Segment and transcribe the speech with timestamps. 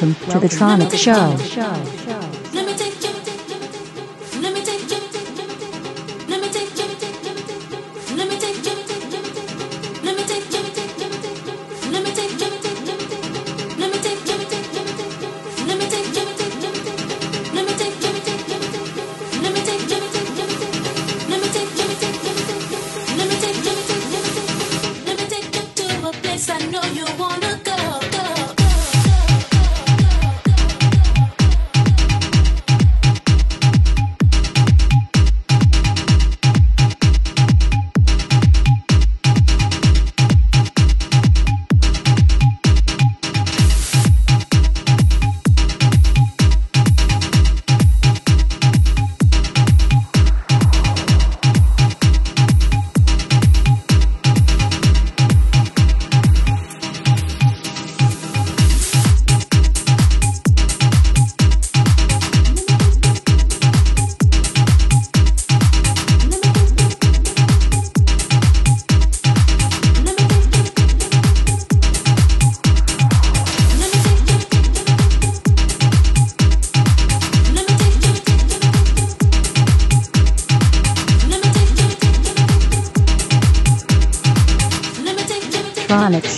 [0.00, 1.99] welcome to the Tronic Show.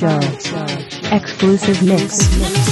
[0.02, 0.18] Show.
[1.12, 2.71] Exclusive mix.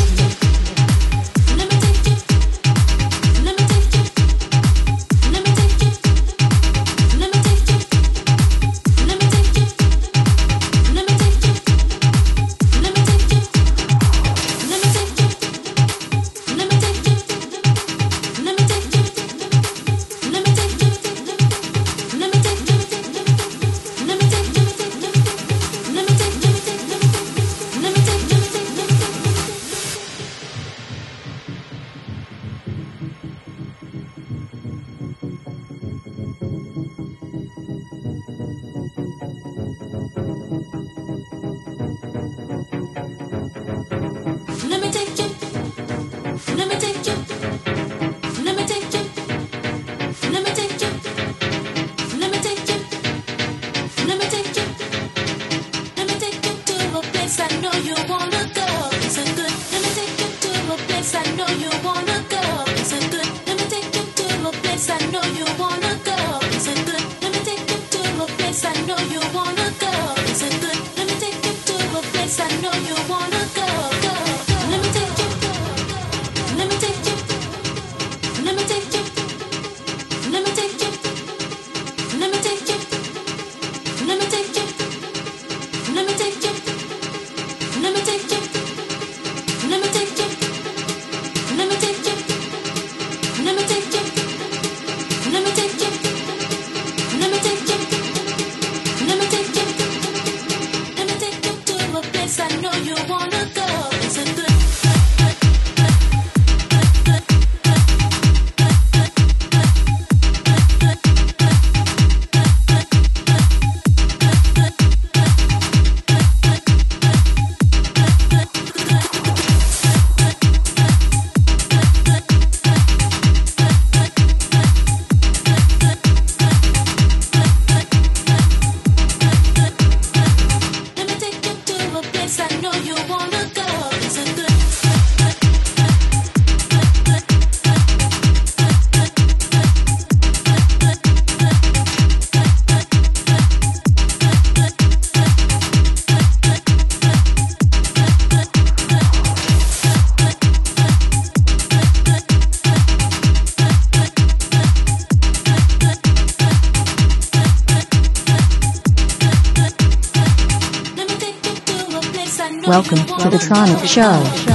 [163.90, 164.49] Show.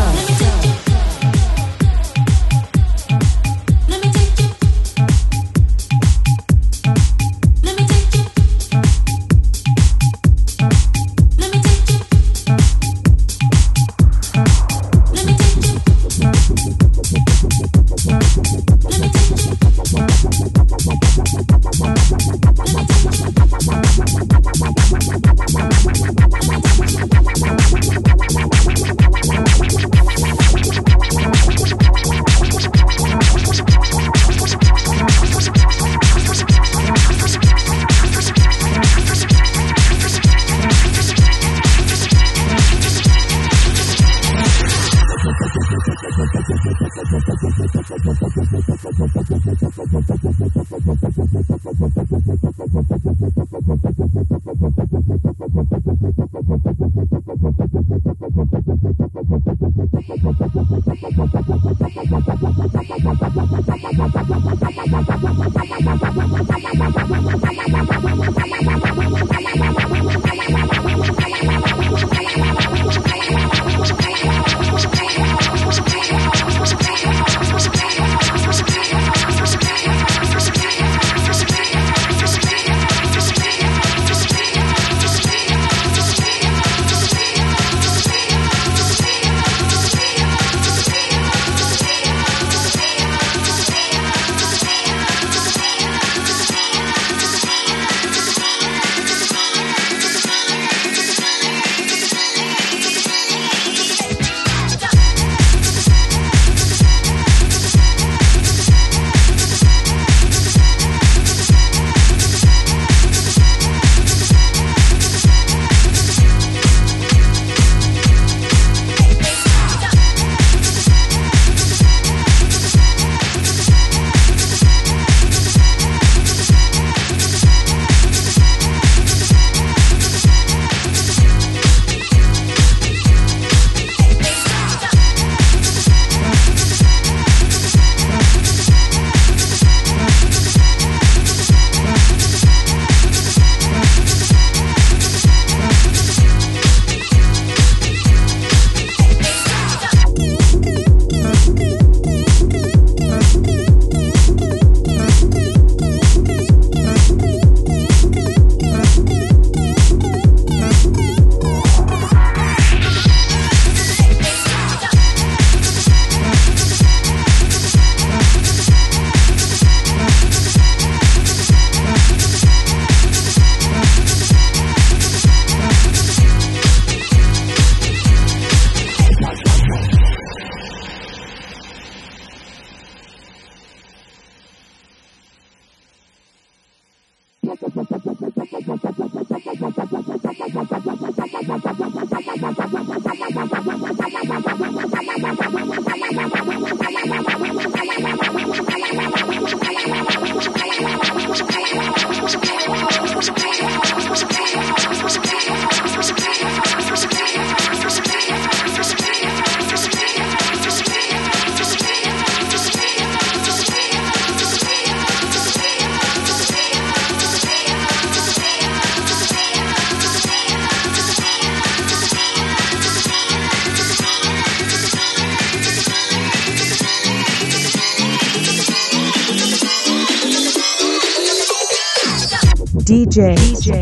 [233.16, 233.34] DJ,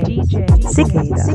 [0.04, 1.34] DJ, DJ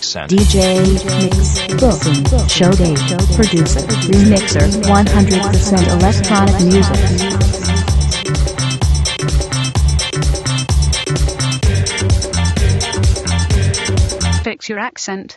[0.00, 0.30] accent.
[0.30, 0.88] DJ
[1.20, 2.96] Mix Booking Show Date
[3.36, 3.80] Producer.
[4.08, 4.68] Remixer.
[4.82, 7.00] 100% electronic music.
[14.42, 15.34] Fix your accent.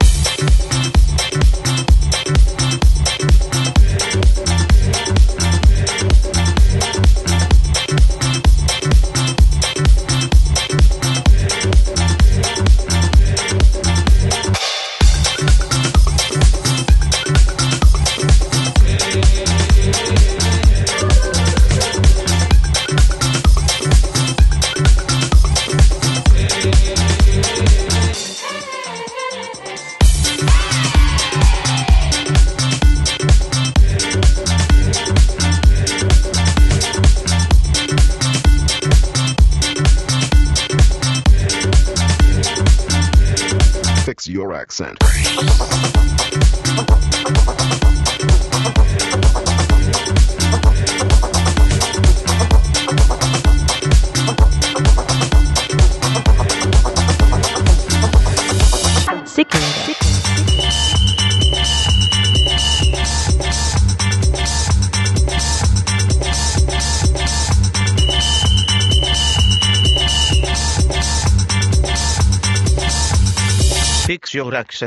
[74.54, 74.84] Fix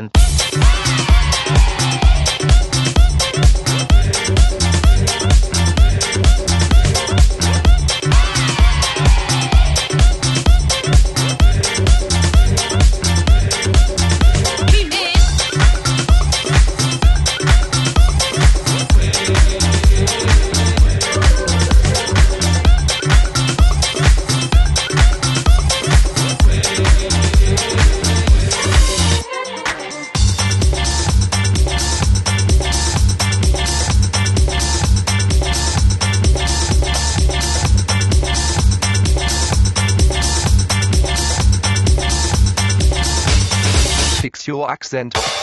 [44.87, 45.36] accent.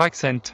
[0.00, 0.52] Accent.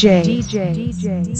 [0.00, 1.36] DJ, DJ,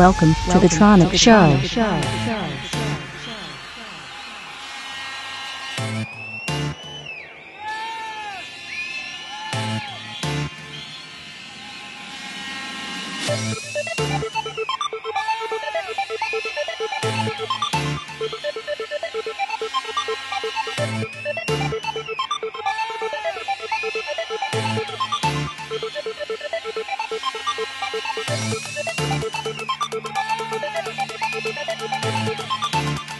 [0.00, 2.00] Welcome, Welcome to the Tronic, to the Tronic Show.
[2.00, 2.19] Show.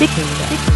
[0.00, 0.69] Sick.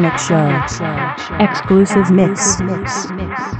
[0.00, 1.36] Tronic Show.
[1.44, 2.56] Exclusive mix.
[2.56, 3.59] DJ.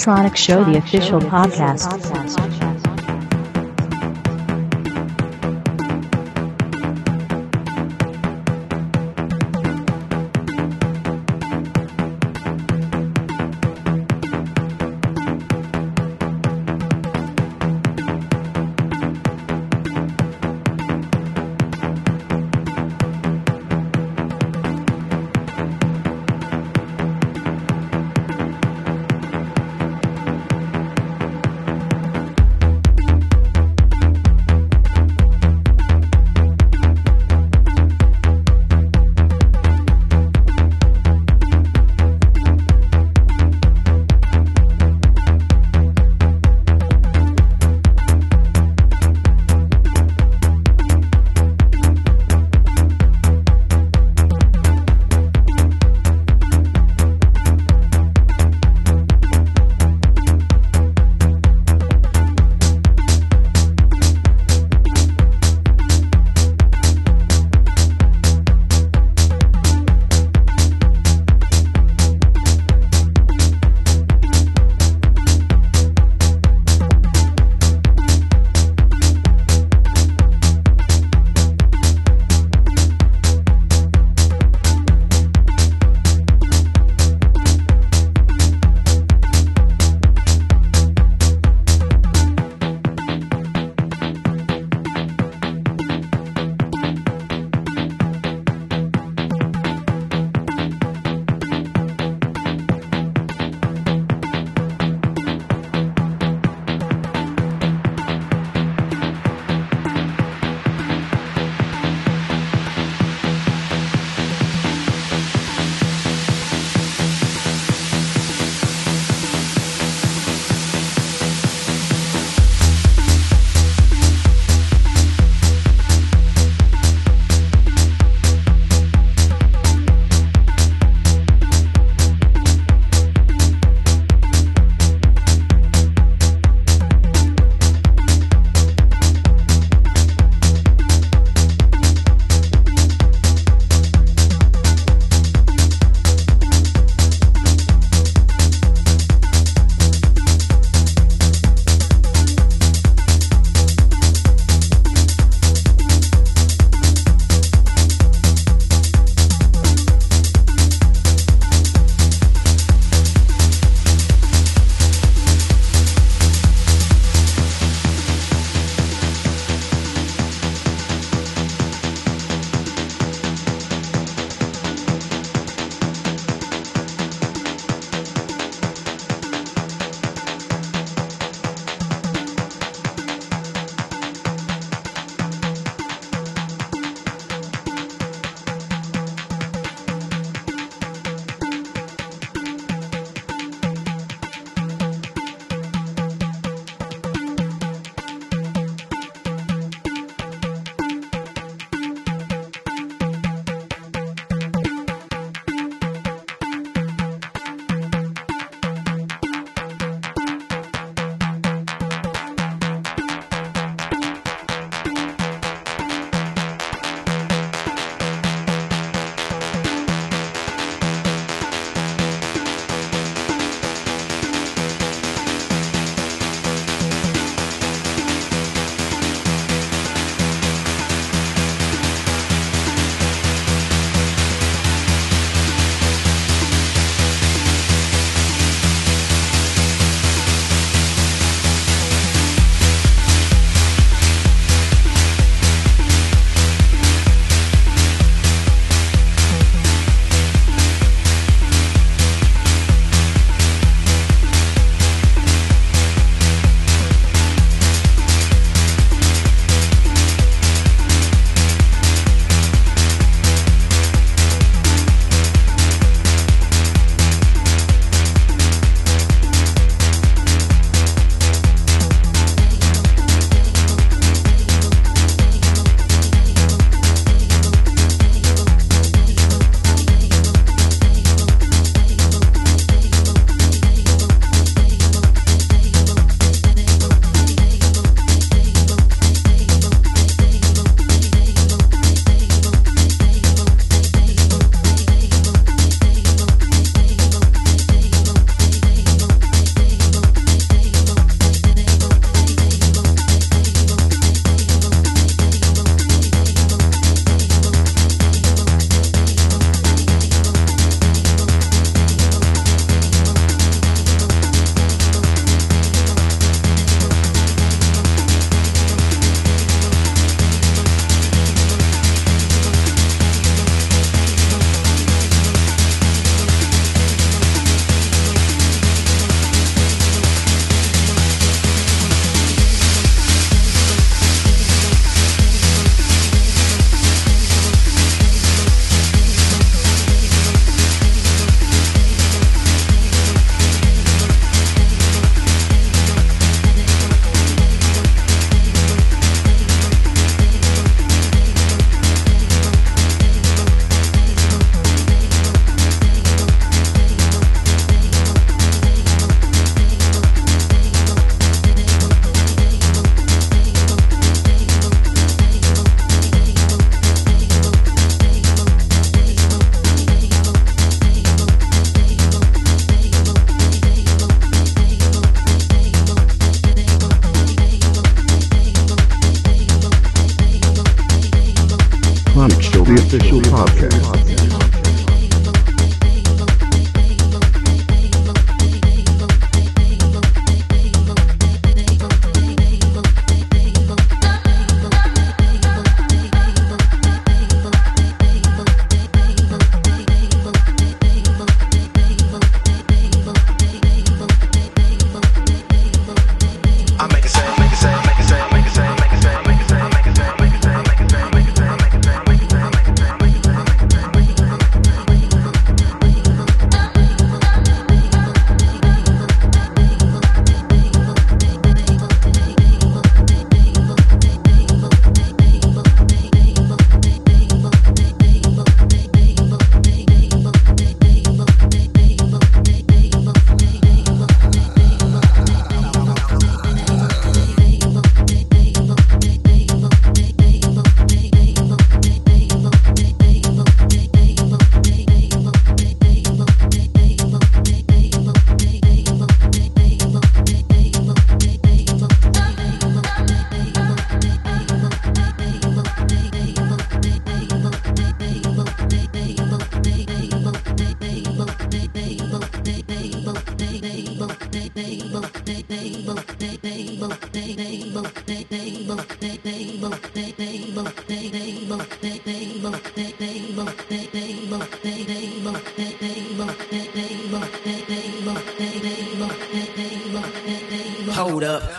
[0.00, 2.09] Tronic Show, the official podcast.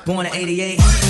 [0.05, 1.00] Born in 88.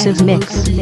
[0.00, 0.79] Exclusive mix.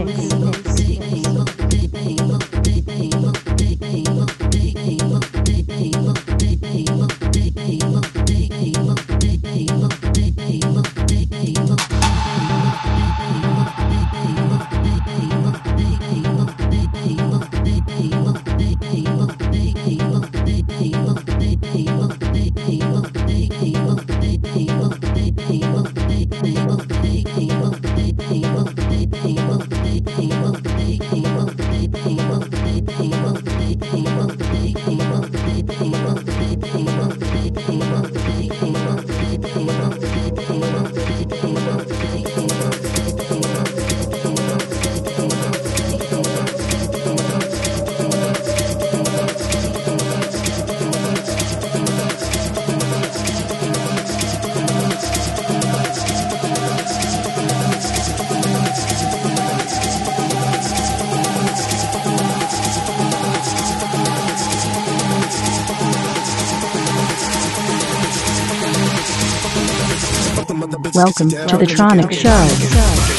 [70.98, 73.17] Welcome to the Tronic Show.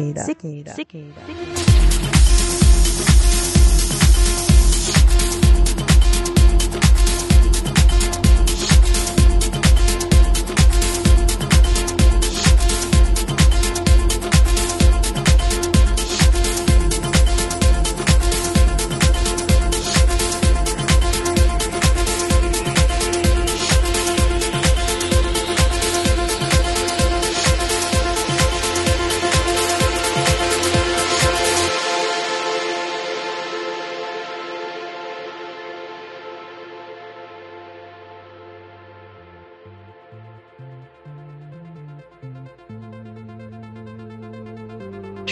[0.00, 0.24] Cicada.
[0.24, 0.74] Cicada.
[0.74, 1.20] Cicada.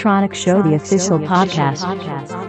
[0.09, 2.48] Tronic Show, the official podcast.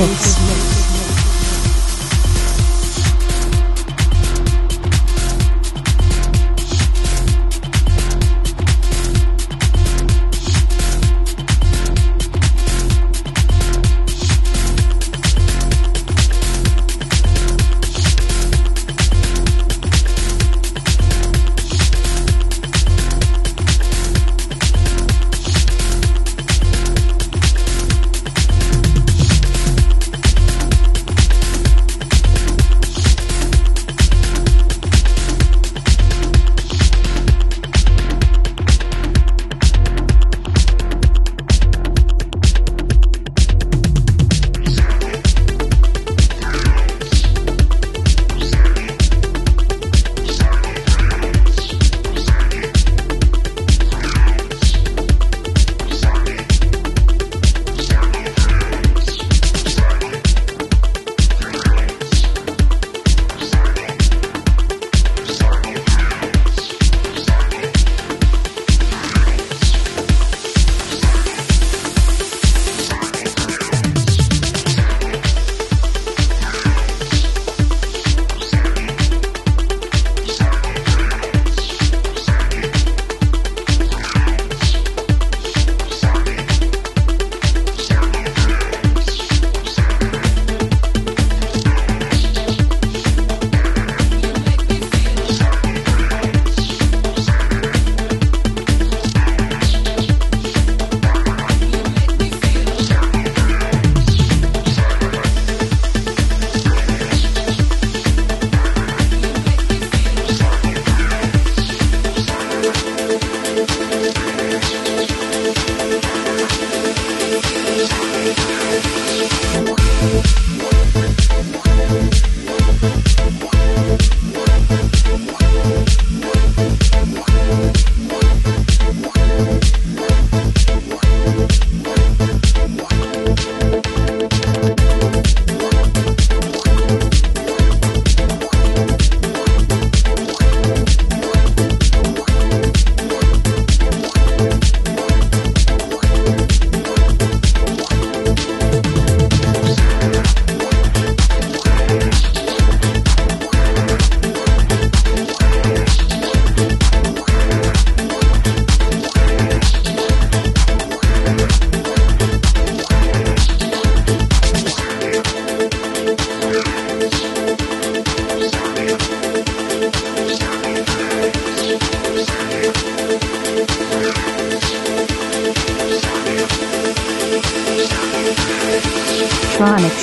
[0.00, 0.49] Mix.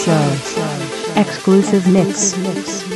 [0.08, 1.18] Show.
[1.18, 2.87] Exclusive mix.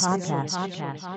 [0.00, 1.09] Official podcast.